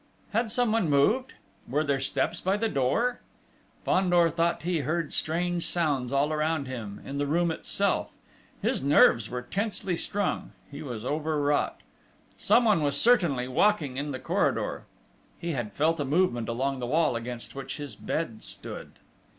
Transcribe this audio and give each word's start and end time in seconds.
Had 0.33 0.49
someone 0.51 0.89
moved? 0.89 1.33
Were 1.67 1.83
there 1.83 1.99
steps 1.99 2.41
by 2.41 2.57
the 2.57 2.67
door?... 2.67 3.19
Fandor 3.85 4.31
thought 4.31 4.63
he 4.63 4.79
heard 4.79 5.13
strange 5.13 5.67
sounds 5.67 6.11
all 6.11 6.33
around 6.33 6.65
him, 6.67 6.99
in 7.05 7.19
the 7.19 7.27
room 7.27 7.51
itself! 7.51 8.09
His 8.63 8.81
nerves 8.81 9.29
were 9.29 9.43
tensely 9.43 9.95
strung: 9.95 10.53
he 10.71 10.81
was 10.81 11.05
overwrought. 11.05 11.81
Someone 12.39 12.81
was 12.81 12.99
certainly 12.99 13.47
walking 13.47 13.97
in 13.97 14.09
the 14.11 14.17
corridor!... 14.17 14.85
He 15.37 15.51
had 15.51 15.71
felt 15.73 15.99
a 15.99 16.03
movement 16.03 16.49
along 16.49 16.79
the 16.79 16.87
wall 16.87 17.15
against 17.15 17.53
which 17.53 17.77
his 17.77 17.95
bed 17.95 18.41
stood! 18.41 18.93